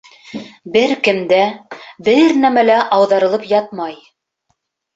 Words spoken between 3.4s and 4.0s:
ятмай.